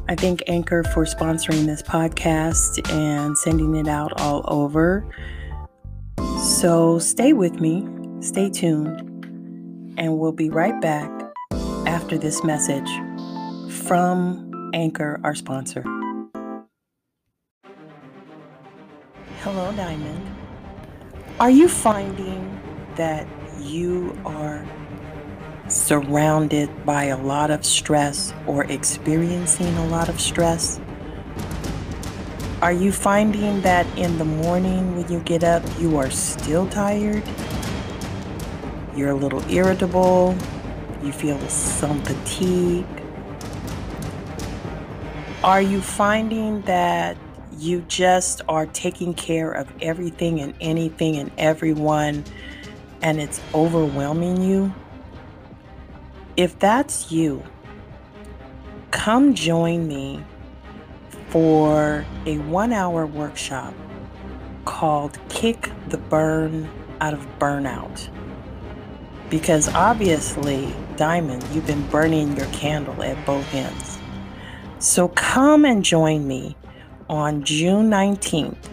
I 0.07 0.15
thank 0.15 0.43
Anchor 0.45 0.83
for 0.83 1.05
sponsoring 1.05 1.65
this 1.65 1.81
podcast 1.81 2.87
and 2.91 3.35
sending 3.35 3.75
it 3.75 3.87
out 3.87 4.21
all 4.21 4.45
over. 4.47 5.09
So 6.37 6.99
stay 6.99 7.33
with 7.33 7.59
me, 7.59 7.87
stay 8.19 8.51
tuned, 8.51 9.10
and 10.01 10.17
we'll 10.17 10.31
be 10.31 10.49
right 10.49 10.81
back 10.81 11.11
after 11.85 12.17
this 12.17 12.43
message 12.43 12.89
from 13.85 14.71
Anchor, 14.73 15.21
our 15.23 15.35
sponsor. 15.35 15.83
Hello, 19.41 19.71
Diamond. 19.75 20.35
Are 21.39 21.51
you 21.51 21.67
finding 21.67 22.59
that 22.95 23.27
you 23.59 24.19
are 24.25 24.65
surrounded 25.67 26.83
by 26.83 27.05
a 27.05 27.17
lot 27.17 27.51
of 27.51 27.63
stress 27.63 28.33
or 28.47 28.63
experiencing 28.65 29.77
a 29.77 29.85
lot 29.85 30.09
of 30.09 30.19
stress? 30.19 30.81
Are 32.63 32.73
you 32.73 32.91
finding 32.91 33.61
that 33.61 33.85
in 33.99 34.17
the 34.17 34.25
morning 34.25 34.95
when 34.95 35.11
you 35.11 35.19
get 35.19 35.43
up, 35.43 35.61
you 35.79 35.97
are 35.97 36.09
still 36.09 36.67
tired? 36.69 37.23
You're 39.01 39.09
a 39.09 39.15
little 39.15 39.41
irritable? 39.49 40.37
You 41.01 41.11
feel 41.11 41.39
some 41.49 42.03
fatigue? 42.03 42.85
Are 45.43 45.59
you 45.59 45.81
finding 45.81 46.61
that 46.61 47.17
you 47.57 47.81
just 47.87 48.43
are 48.47 48.67
taking 48.67 49.15
care 49.15 49.53
of 49.53 49.73
everything 49.81 50.39
and 50.39 50.53
anything 50.61 51.15
and 51.15 51.31
everyone 51.39 52.25
and 53.01 53.19
it's 53.19 53.41
overwhelming 53.55 54.39
you? 54.39 54.71
If 56.37 56.59
that's 56.59 57.11
you, 57.11 57.41
come 58.91 59.33
join 59.33 59.87
me 59.87 60.23
for 61.29 62.05
a 62.27 62.37
one 62.37 62.71
hour 62.71 63.07
workshop 63.07 63.73
called 64.65 65.17
Kick 65.29 65.71
the 65.87 65.97
Burn 65.97 66.69
Out 66.99 67.15
of 67.15 67.25
Burnout. 67.39 68.11
Because 69.31 69.67
obviously, 69.69 70.75
Diamond, 70.97 71.43
you've 71.53 71.65
been 71.65 71.87
burning 71.87 72.37
your 72.37 72.45
candle 72.47 73.01
at 73.01 73.25
both 73.25 73.51
ends. 73.55 73.97
So 74.77 75.07
come 75.07 75.65
and 75.65 75.83
join 75.83 76.27
me 76.27 76.55
on 77.09 77.43
June 77.43 77.89
19th 77.89 78.69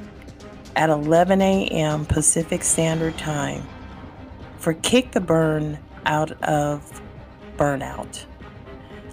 at 0.74 0.90
11 0.90 1.40
a.m. 1.40 2.04
Pacific 2.04 2.62
Standard 2.62 3.16
Time 3.16 3.62
for 4.58 4.74
Kick 4.74 5.12
the 5.12 5.20
Burn 5.20 5.78
Out 6.04 6.32
of 6.42 7.00
Burnout. 7.56 8.24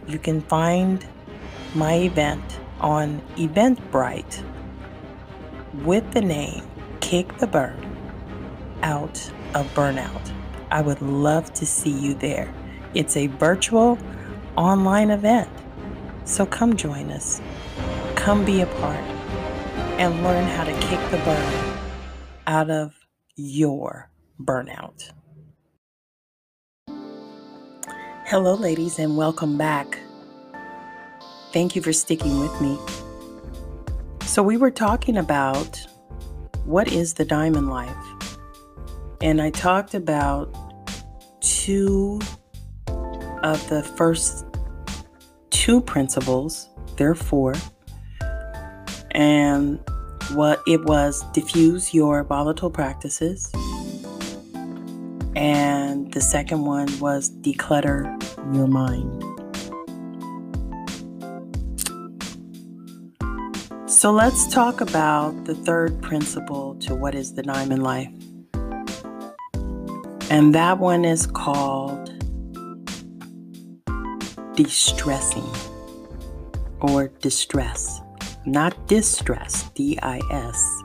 You 0.08 0.19
can 0.19 0.41
find 0.41 1.05
my 1.75 1.93
event 1.93 2.60
on 2.81 3.21
Eventbrite 3.36 4.43
with 5.84 6.12
the 6.12 6.21
name 6.21 6.63
Kick 7.01 7.38
the 7.38 7.47
Burn 7.47 7.97
Out 8.81 9.31
of 9.53 9.71
Burnout. 9.73 10.35
I 10.71 10.82
would 10.82 11.01
love 11.01 11.54
to 11.54 11.65
see 11.65 11.91
you 11.91 12.13
there. 12.13 12.54
It's 12.93 13.17
a 13.17 13.28
virtual 13.28 13.97
online 14.56 15.12
event. 15.12 15.49
So 16.25 16.45
come 16.45 16.75
join 16.75 17.12
us. 17.12 17.41
Come 18.15 18.45
be 18.45 18.62
a 18.62 18.65
part 18.65 19.04
and 19.99 20.23
learn 20.23 20.45
how 20.45 20.63
to 20.63 20.73
kick 20.80 20.99
the 21.12 21.17
burn 21.17 21.78
out 22.47 22.69
of 22.69 22.93
your 23.36 24.10
burnout. 24.41 25.12
Hello, 28.25 28.56
ladies, 28.56 28.97
and 28.97 29.15
welcome 29.15 29.58
back. 29.58 29.99
Thank 31.54 31.75
you 31.75 31.82
for 31.82 31.93
sticking 31.93 32.39
with 32.39 32.60
me. 32.60 32.78
So, 34.25 34.41
we 34.41 34.58
were 34.58 34.71
talking 34.71 35.15
about 35.17 35.80
what 36.65 36.91
is 36.91 37.13
the 37.13 37.23
diamond 37.23 37.69
life, 37.69 37.95
and 39.21 39.41
I 39.41 39.49
talked 39.49 39.93
about 39.93 40.54
two 41.41 42.19
of 43.43 43.67
the 43.69 43.84
first 43.95 44.45
two 45.49 45.82
principles, 45.82 46.69
there 46.97 47.12
are 47.12 47.15
four, 47.15 47.54
and 49.12 49.80
what 50.34 50.62
it 50.67 50.84
was 50.86 51.23
diffuse 51.34 51.93
your 51.93 52.23
volatile 52.23 52.71
practices 52.71 53.51
and 55.36 56.13
the 56.13 56.21
second 56.21 56.62
one 56.62 56.88
was 56.99 57.30
declutter 57.30 58.06
your 58.56 58.67
mind. 58.67 59.21
So 63.89 64.12
let's 64.12 64.47
talk 64.54 64.82
about 64.82 65.45
the 65.45 65.56
third 65.56 66.01
principle 66.01 66.75
to 66.82 66.95
what 66.95 67.15
is 67.15 67.34
the 67.34 67.43
diamond 67.43 67.84
life. 67.84 68.12
And 70.29 70.53
that 70.55 70.79
one 70.79 71.05
is 71.05 71.27
called 71.27 72.11
distressing 74.55 75.47
or 76.81 77.09
distress. 77.19 78.01
Not 78.45 78.88
distress, 78.88 79.69
D 79.75 79.97
I 80.01 80.19
S. 80.31 80.83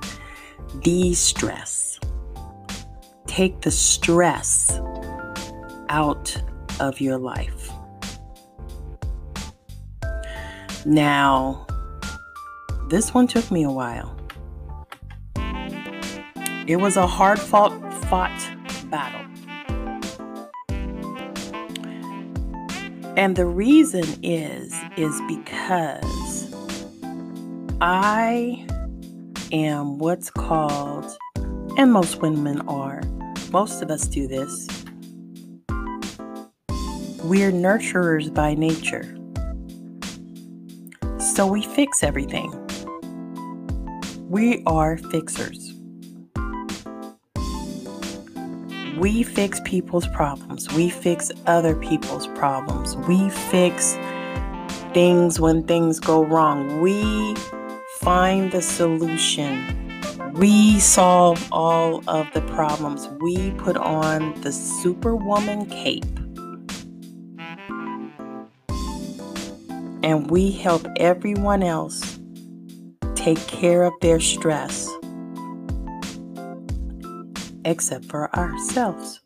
De-stress 0.83 1.99
take 3.27 3.61
the 3.61 3.71
stress 3.71 4.81
out 5.89 6.37
of 6.81 7.01
your 7.01 7.17
life. 7.17 7.71
Now, 10.85 11.67
this 12.89 13.15
one 13.15 13.27
took 13.27 13.51
me 13.51 13.63
a 13.63 13.71
while. 13.71 14.17
It 16.67 16.77
was 16.77 16.97
a 16.97 17.07
hard 17.07 17.39
fought, 17.39 17.73
fought 18.05 18.51
battle. 18.91 19.20
And 23.17 23.37
the 23.37 23.47
reason 23.47 24.05
is 24.23 24.75
is 24.97 25.21
because 25.29 26.55
I 27.81 28.67
am 29.53 29.99
what's 29.99 30.31
called 30.31 31.05
and 31.77 31.93
most 31.93 32.23
women 32.23 32.61
are 32.69 33.03
most 33.53 33.83
of 33.83 33.91
us 33.91 34.07
do 34.07 34.29
this. 34.29 34.69
We're 37.25 37.53
nurturers 37.53 38.33
by 38.33 38.55
nature. 38.55 39.17
So 41.19 41.47
we 41.47 41.63
fix 41.63 42.03
everything. 42.03 42.51
We 44.29 44.63
are 44.67 44.97
fixers. 44.97 45.60
We 49.01 49.23
fix 49.23 49.61
people's 49.65 50.07
problems. 50.09 50.71
We 50.75 50.91
fix 50.91 51.33
other 51.47 51.75
people's 51.75 52.27
problems. 52.27 52.99
We 53.09 53.31
fix 53.31 53.97
things 54.93 55.41
when 55.41 55.63
things 55.63 55.99
go 55.99 56.23
wrong. 56.23 56.83
We 56.83 57.35
find 58.01 58.53
the 58.53 58.61
solution. 58.61 60.35
We 60.35 60.79
solve 60.81 61.43
all 61.51 62.03
of 62.11 62.31
the 62.35 62.43
problems. 62.43 63.09
We 63.23 63.53
put 63.53 63.79
on 63.79 64.39
the 64.43 64.53
superwoman 64.53 65.65
cape. 65.71 66.05
And 70.03 70.31
we 70.31 70.51
help 70.51 70.87
everyone 70.99 71.63
else 71.63 72.19
take 73.15 73.41
care 73.47 73.85
of 73.85 73.95
their 74.03 74.21
stress 74.21 74.91
except 77.65 78.07
for 78.07 78.35
ourselves. 78.35 79.21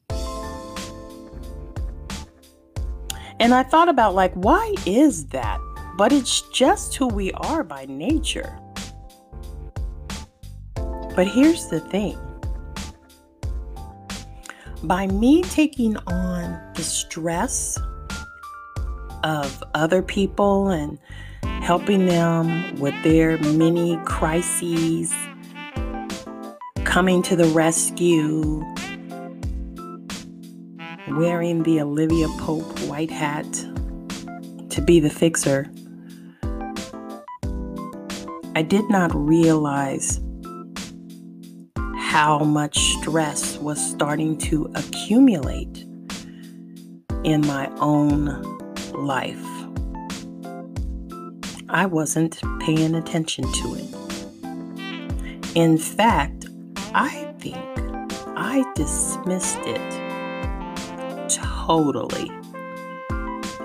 And 3.40 3.52
I 3.52 3.62
thought 3.62 3.88
about, 3.88 4.14
like, 4.14 4.32
why 4.34 4.74
is 4.86 5.26
that? 5.26 5.58
But 5.96 6.12
it's 6.12 6.42
just 6.50 6.94
who 6.94 7.08
we 7.08 7.32
are 7.32 7.64
by 7.64 7.84
nature. 7.86 8.58
But 11.16 11.28
here's 11.28 11.68
the 11.68 11.80
thing 11.80 12.18
by 14.82 15.06
me 15.06 15.42
taking 15.42 15.96
on 16.06 16.60
the 16.74 16.82
stress 16.82 17.78
of 19.22 19.62
other 19.74 20.02
people 20.02 20.68
and 20.68 20.98
helping 21.42 22.06
them 22.06 22.78
with 22.78 22.94
their 23.02 23.38
mini 23.38 23.98
crises 24.04 25.14
coming 26.94 27.22
to 27.22 27.34
the 27.34 27.46
rescue, 27.46 28.64
wearing 31.18 31.60
the 31.64 31.80
Olivia 31.80 32.28
Pope 32.38 32.78
white 32.82 33.10
hat 33.10 33.52
to 34.70 34.80
be 34.80 35.00
the 35.00 35.10
fixer, 35.10 35.68
I 38.54 38.62
did 38.62 38.88
not 38.90 39.12
realize 39.12 40.20
how 41.96 42.44
much 42.44 42.78
stress 43.00 43.58
was 43.58 43.84
starting 43.84 44.38
to 44.38 44.70
accumulate 44.76 45.84
in 47.24 47.40
my 47.40 47.68
own 47.80 48.40
life. 48.92 49.44
I 51.68 51.86
wasn't 51.86 52.40
paying 52.60 52.94
attention 52.94 53.50
to 53.52 53.74
it. 53.74 53.88
In 55.56 55.76
fact, 55.76 56.43
I 56.96 57.34
think 57.40 57.56
I 58.36 58.64
dismissed 58.76 59.58
it 59.64 61.28
totally. 61.28 62.30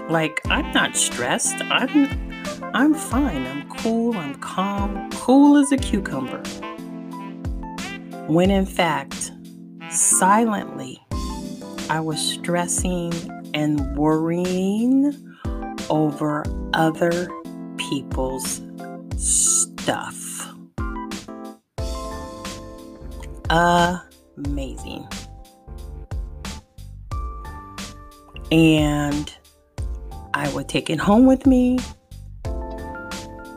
Like 0.10 0.42
I'm 0.50 0.72
not 0.74 0.98
stressed. 0.98 1.62
I'm 1.66 2.10
I'm 2.74 2.96
fine. 2.96 3.46
I'm 3.46 3.70
cool. 3.70 4.18
I'm 4.18 4.34
calm. 4.36 5.12
Cool 5.12 5.58
as 5.58 5.72
a 5.72 5.78
cucumber. 5.78 6.42
When 8.28 8.50
in 8.50 8.66
fact, 8.66 9.32
silently, 9.92 11.00
I 11.90 12.00
was 12.00 12.20
stressing 12.20 13.14
and 13.54 13.96
worrying 13.96 15.14
over 15.90 16.44
other 16.74 17.30
people's 17.78 18.62
stuff. 19.18 20.19
Amazing. 23.50 25.08
And 28.52 29.34
I 30.34 30.52
would 30.54 30.68
take 30.68 30.90
it 30.90 31.00
home 31.00 31.26
with 31.26 31.46
me. 31.46 31.80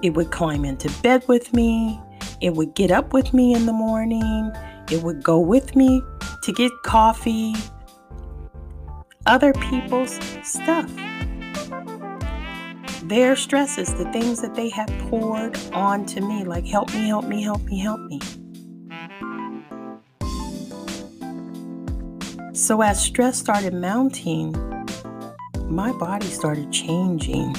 It 0.02 0.14
would 0.14 0.30
climb 0.30 0.64
into 0.64 0.90
bed 1.02 1.24
with 1.28 1.52
me. 1.54 2.00
It 2.40 2.54
would 2.54 2.74
get 2.74 2.90
up 2.90 3.12
with 3.12 3.32
me 3.32 3.54
in 3.54 3.66
the 3.66 3.72
morning. 3.72 4.50
It 4.90 5.02
would 5.02 5.22
go 5.22 5.38
with 5.38 5.76
me 5.76 6.02
to 6.42 6.52
get 6.52 6.72
coffee. 6.84 7.54
Other 9.26 9.52
people's 9.54 10.18
stuff. 10.42 10.90
Their 13.04 13.36
stresses, 13.36 13.94
the 13.94 14.10
things 14.12 14.40
that 14.42 14.54
they 14.54 14.68
have 14.70 14.88
poured 15.10 15.56
onto 15.72 16.20
me, 16.20 16.44
like 16.44 16.66
help 16.66 16.92
me, 16.94 17.06
help 17.06 17.26
me, 17.26 17.42
help 17.42 17.62
me, 17.62 17.78
help 17.78 18.00
me. 18.00 18.20
So, 22.62 22.80
as 22.80 23.02
stress 23.02 23.40
started 23.40 23.74
mounting, 23.74 24.52
my 25.66 25.90
body 25.90 26.26
started 26.26 26.70
changing. 26.70 27.56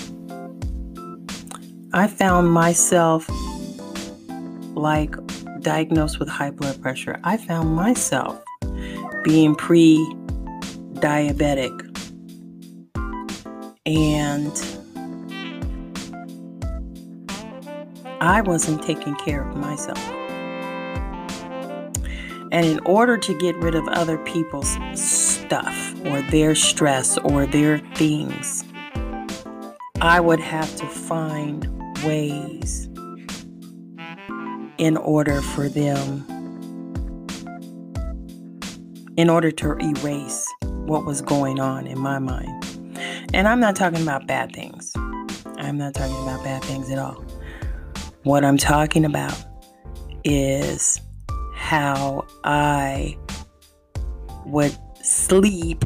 I 1.91 2.07
found 2.07 2.53
myself 2.53 3.29
like 4.75 5.13
diagnosed 5.59 6.19
with 6.19 6.29
high 6.29 6.51
blood 6.51 6.81
pressure. 6.81 7.19
I 7.25 7.35
found 7.35 7.75
myself 7.75 8.41
being 9.25 9.55
pre 9.55 9.97
diabetic. 10.93 11.77
And 13.85 14.53
I 18.21 18.39
wasn't 18.39 18.81
taking 18.83 19.15
care 19.15 19.49
of 19.49 19.57
myself. 19.57 20.22
And 22.53 22.67
in 22.67 22.79
order 22.85 23.17
to 23.17 23.33
get 23.39 23.55
rid 23.55 23.73
of 23.73 23.87
other 23.87 24.19
people's 24.19 24.77
stuff 24.93 25.95
or 26.05 26.21
their 26.21 26.53
stress 26.53 27.17
or 27.17 27.47
their 27.47 27.79
things, 27.95 28.63
I 29.99 30.19
would 30.19 30.39
have 30.39 30.73
to 30.75 30.85
find 30.85 31.67
ways 32.03 32.87
in 34.77 34.97
order 34.97 35.41
for 35.41 35.67
them, 35.67 36.27
in 39.17 39.31
order 39.31 39.49
to 39.49 39.75
erase 39.79 40.47
what 40.61 41.05
was 41.05 41.23
going 41.23 41.59
on 41.59 41.87
in 41.87 41.97
my 41.97 42.19
mind. 42.19 42.63
And 43.33 43.47
I'm 43.47 43.61
not 43.61 43.75
talking 43.75 44.03
about 44.03 44.27
bad 44.27 44.53
things. 44.53 44.93
I'm 45.57 45.79
not 45.79 45.95
talking 45.95 46.21
about 46.21 46.43
bad 46.43 46.63
things 46.65 46.91
at 46.91 46.99
all. 46.99 47.25
What 48.25 48.45
I'm 48.45 48.57
talking 48.57 49.05
about 49.05 49.43
is 50.23 51.01
how 51.73 52.23
I 52.43 53.17
would 54.45 54.77
sleep 55.01 55.83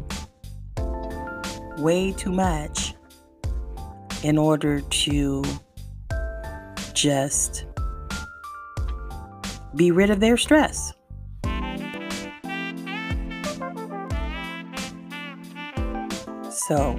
way 1.78 2.12
too 2.12 2.30
much 2.30 2.94
in 4.22 4.36
order 4.36 4.82
to 4.82 5.42
just 6.92 7.64
be 9.76 9.90
rid 9.90 10.10
of 10.10 10.20
their 10.20 10.36
stress. 10.36 10.92
So, 16.50 16.98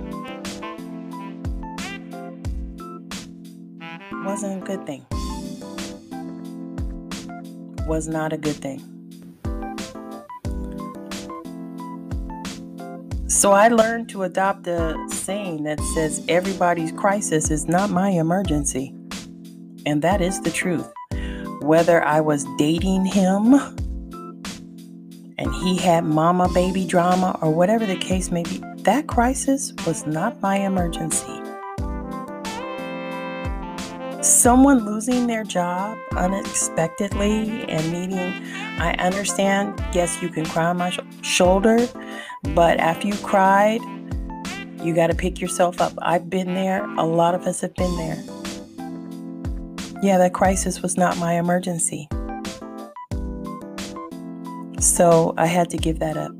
wasn't 4.25 4.63
a 4.63 4.65
good 4.65 4.83
thing 4.87 5.05
was 7.89 8.07
not 8.07 8.31
a 8.31 8.37
good 8.37 8.55
thing. 8.55 8.79
So 13.27 13.51
I 13.51 13.67
learned 13.69 14.09
to 14.09 14.23
adopt 14.23 14.67
a 14.67 14.95
saying 15.09 15.63
that 15.63 15.79
says, 15.95 16.23
Everybody's 16.29 16.91
crisis 16.91 17.49
is 17.49 17.67
not 17.67 17.89
my 17.89 18.09
emergency. 18.09 18.93
And 19.85 20.01
that 20.03 20.21
is 20.21 20.39
the 20.41 20.51
truth. 20.51 20.91
Whether 21.61 22.03
I 22.03 22.21
was 22.21 22.45
dating 22.57 23.05
him 23.05 23.53
and 25.37 25.53
he 25.55 25.77
had 25.77 26.03
mama 26.03 26.49
baby 26.53 26.85
drama 26.85 27.37
or 27.41 27.51
whatever 27.51 27.85
the 27.85 27.97
case 27.97 28.29
may 28.29 28.43
be, 28.43 28.61
that 28.83 29.07
crisis 29.07 29.73
was 29.85 30.05
not 30.05 30.41
my 30.41 30.57
emergency 30.57 31.38
someone 34.39 34.85
losing 34.85 35.27
their 35.27 35.43
job 35.43 35.97
unexpectedly 36.15 37.65
and 37.67 37.91
needing, 37.91 38.33
I 38.79 38.93
understand, 38.97 39.77
yes, 39.93 40.21
you 40.21 40.29
can 40.29 40.45
cry 40.45 40.67
on 40.67 40.77
my 40.77 40.91
sh- 40.91 40.99
shoulder, 41.21 41.85
but 42.55 42.79
after 42.79 43.07
you 43.07 43.15
cried, 43.15 43.81
you 44.81 44.95
got 44.95 45.07
to 45.07 45.13
pick 45.13 45.41
yourself 45.41 45.81
up. 45.81 45.91
I've 46.01 46.29
been 46.29 46.53
there. 46.53 46.85
A 46.95 47.05
lot 47.05 47.35
of 47.35 47.41
us 47.41 47.59
have 47.59 47.75
been 47.75 47.97
there. 47.97 48.23
Yeah, 50.01 50.17
that 50.19 50.33
crisis 50.33 50.81
was 50.81 50.95
not 50.95 51.17
my 51.17 51.33
emergency. 51.33 52.07
So 54.79 55.33
I 55.37 55.47
had 55.47 55.69
to 55.71 55.77
give 55.77 55.99
that 55.99 56.15
up. 56.15 56.31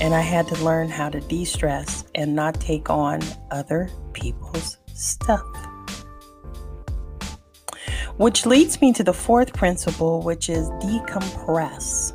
And 0.00 0.14
I 0.14 0.20
had 0.20 0.46
to 0.46 0.64
learn 0.64 0.88
how 0.88 1.08
to 1.08 1.20
de 1.20 1.44
stress 1.44 2.04
and 2.14 2.36
not 2.36 2.60
take 2.60 2.88
on 2.88 3.20
other 3.50 3.90
people's 4.12 4.78
stuff. 4.94 5.42
Which 8.18 8.44
leads 8.46 8.80
me 8.80 8.92
to 8.92 9.02
the 9.02 9.14
fourth 9.14 9.52
principle, 9.52 10.20
which 10.20 10.48
is 10.48 10.68
decompress. 10.70 12.12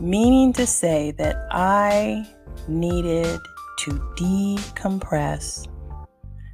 Meaning 0.00 0.52
to 0.52 0.66
say 0.66 1.12
that 1.12 1.36
I 1.50 2.26
needed 2.68 3.40
to 3.80 3.90
decompress 4.18 5.66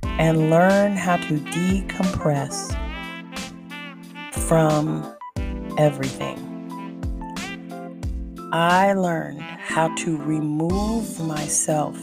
and 0.05 0.51
learn 0.51 0.97
how 0.97 1.17
to 1.17 1.39
decompress 1.39 2.73
from 4.33 5.17
everything. 5.77 6.41
I 8.53 8.93
learned 8.93 9.43
how 9.43 9.93
to 9.97 10.17
remove 10.19 11.21
myself 11.21 11.99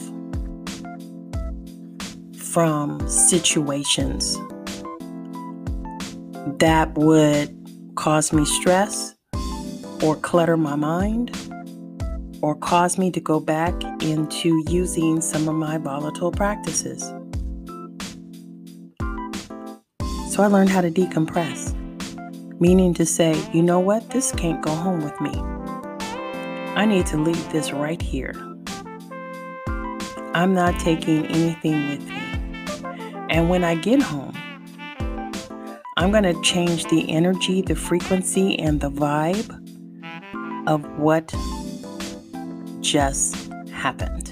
from 2.36 3.08
situations 3.08 4.38
that 6.48 6.94
would 6.96 7.56
cause 7.96 8.34
me 8.34 8.46
stress 8.46 9.16
or 10.02 10.16
clutter 10.16 10.58
my 10.58 10.76
mind 10.76 11.36
or 12.42 12.56
cause 12.56 12.98
me 12.98 13.12
to 13.12 13.20
go 13.20 13.40
back 13.40 13.74
into 14.02 14.64
using 14.68 15.22
some 15.22 15.48
of 15.48 15.56
my 15.56 15.78
volatile 15.78 16.32
practices. 16.32 17.04
So 20.32 20.42
I 20.42 20.48
learned 20.48 20.70
how 20.70 20.82
to 20.82 20.90
decompress, 20.90 21.76
meaning 22.60 22.94
to 22.96 23.06
say, 23.06 23.40
you 23.54 23.62
know 23.62 23.80
what, 23.80 24.10
this 24.10 24.32
can't 24.32 24.62
go 24.64 24.74
home 24.74 25.04
with 25.04 25.20
me. 25.22 25.32
I 26.76 26.86
need 26.86 27.06
to 27.08 27.18
leave 27.18 27.52
this 27.52 27.72
right 27.72 28.02
here. 28.02 28.34
I'm 30.34 30.54
not 30.54 30.80
taking 30.80 31.26
anything 31.28 31.90
with 31.90 32.08
me. 32.08 32.16
And 33.30 33.50
when 33.50 33.64
I 33.64 33.76
get 33.76 34.02
home, 34.02 34.41
I'm 35.98 36.12
going 36.12 36.24
to 36.24 36.42
change 36.42 36.86
the 36.86 37.10
energy, 37.12 37.62
the 37.62 37.76
frequency, 37.76 38.58
and 38.60 38.80
the 38.80 38.90
vibe 38.90 39.50
of 40.68 40.86
what 40.98 41.34
just 42.82 43.52
happened. 43.72 44.32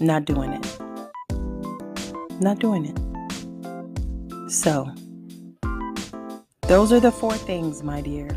Not 0.00 0.24
doing 0.24 0.52
it. 0.52 0.78
Not 2.40 2.58
doing 2.58 2.86
it. 2.86 4.50
So, 4.50 4.90
those 6.62 6.92
are 6.92 7.00
the 7.00 7.12
four 7.12 7.34
things, 7.34 7.82
my 7.82 8.00
dear 8.00 8.28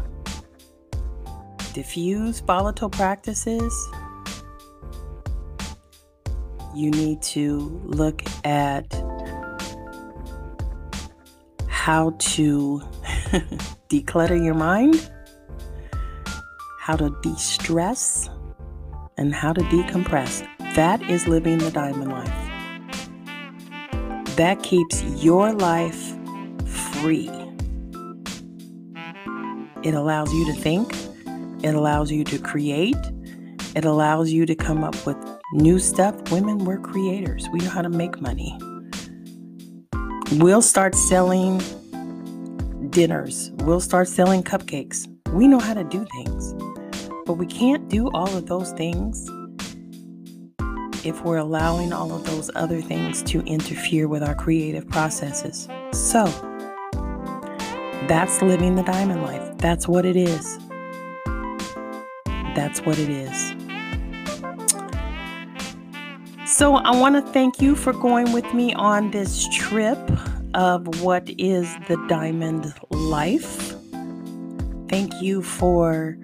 diffuse 1.78 2.40
volatile 2.40 2.90
practices, 2.90 3.88
you 6.74 6.90
need 6.90 7.22
to 7.22 7.80
look 7.86 8.24
at 8.44 8.90
how 11.88 12.14
to 12.20 12.82
declutter 13.88 14.44
your 14.44 14.54
mind, 14.54 15.10
how 16.82 16.98
to 16.98 17.10
de 17.22 17.34
stress, 17.38 18.30
and 19.18 19.34
how 19.34 19.54
to 19.54 19.62
decompress. 19.62 20.46
That 20.76 21.02
is 21.04 21.30
living 21.30 21.60
the 21.60 21.72
diamond 21.72 22.12
life. 22.12 22.28
That 24.36 24.62
keeps 24.64 25.02
your 25.24 25.54
life 25.54 26.14
free. 26.68 27.32
It 29.82 29.94
allows 29.94 30.34
you 30.34 30.46
to 30.48 30.60
think 30.60 30.94
it 31.64 31.74
allows 31.74 32.12
you 32.12 32.26
to 32.26 32.38
create. 32.38 32.98
It 33.78 33.86
allows 33.86 34.30
you 34.30 34.46
to 34.46 34.56
come 34.56 34.84
up 34.84 35.06
with 35.06 35.18
new 35.54 35.80
stuff. 35.80 36.32
Women, 36.34 36.66
we're 36.66 36.80
creators. 36.80 37.48
We 37.54 37.60
know 37.60 37.70
how 37.70 37.82
to 37.82 37.90
make 37.90 38.20
money. 38.20 38.60
We'll 40.34 40.62
start 40.62 40.96
selling 40.96 41.62
dinners. 42.90 43.52
We'll 43.60 43.80
start 43.80 44.08
selling 44.08 44.44
cupcakes. 44.44 45.08
We 45.32 45.48
know 45.48 45.60
how 45.60 45.74
to 45.74 45.84
do 45.84 46.06
things. 46.06 46.54
But 47.26 47.34
we 47.34 47.46
can't 47.46 47.90
do 47.90 48.10
all 48.12 48.36
of 48.36 48.46
those 48.46 48.72
things 48.74 49.30
if 51.06 51.24
we're 51.24 51.38
allowing 51.38 51.94
all 51.94 52.14
of 52.14 52.26
those 52.26 52.50
other 52.56 52.82
things 52.82 53.24
to 53.24 53.42
interfere 53.42 54.08
with 54.08 54.24
our 54.24 54.36
creative 54.36 54.88
processes. 54.88 55.68
So, 55.92 56.26
that's 58.08 58.42
living 58.42 58.76
the 58.76 58.84
diamond 58.84 59.24
life. 59.24 59.58
That's 59.58 59.88
what 59.88 60.06
it 60.06 60.16
is 60.16 60.60
that's 62.58 62.82
what 62.82 62.98
it 62.98 63.08
is. 63.08 63.67
So, 66.58 66.74
I 66.74 67.00
want 67.00 67.14
to 67.14 67.22
thank 67.34 67.62
you 67.62 67.76
for 67.76 67.94
going 67.94 68.32
with 68.32 68.52
me 68.52 68.74
on 68.74 69.12
this 69.12 69.48
trip 69.56 70.00
of 70.56 71.04
what 71.04 71.30
is 71.38 71.72
the 71.88 72.04
diamond 72.10 72.74
life. 72.90 73.76
Thank 74.90 75.22
you 75.22 75.44
for 75.44 76.18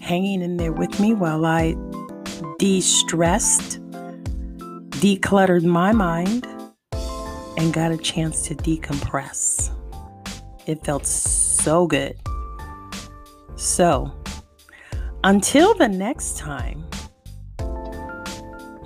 hanging 0.00 0.42
in 0.42 0.58
there 0.58 0.70
with 0.70 1.00
me 1.00 1.12
while 1.12 1.44
I 1.44 1.74
de 2.60 2.80
stressed, 2.80 3.80
decluttered 5.00 5.64
my 5.64 5.90
mind, 5.90 6.46
and 7.56 7.72
got 7.72 7.90
a 7.90 7.98
chance 7.98 8.42
to 8.46 8.54
decompress. 8.54 9.74
It 10.66 10.84
felt 10.84 11.04
so 11.04 11.88
good. 11.88 12.16
So, 13.56 14.12
until 15.24 15.74
the 15.74 15.88
next 15.88 16.38
time, 16.38 16.84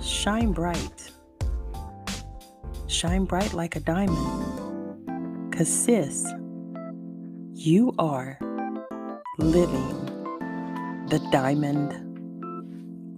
shine 0.01 0.51
bright. 0.51 0.94
Shine 2.95 3.25
bright 3.25 3.53
like 3.53 3.75
a 3.75 3.81
diamond. 3.81 5.49
Because, 5.51 5.67
sis, 5.67 6.25
you 7.53 7.93
are 7.99 8.39
living 9.37 10.05
the 11.09 11.19
diamond 11.29 11.91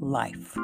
life. 0.02 0.58